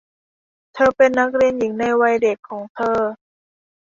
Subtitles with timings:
[0.73, 2.97] เธอเป็นนักเรียนหญิงในวัยเด็กของเธอ